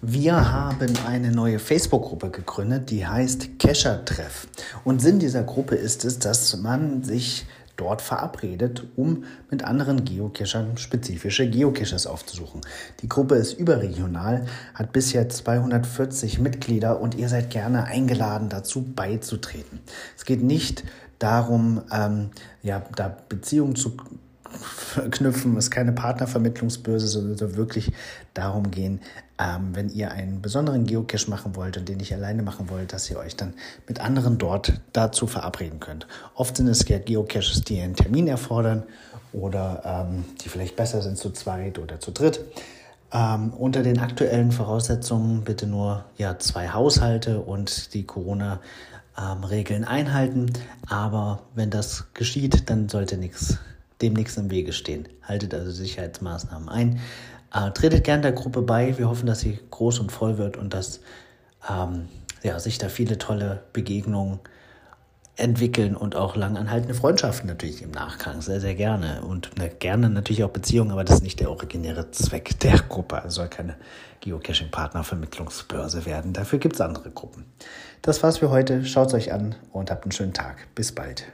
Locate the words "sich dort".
7.02-8.00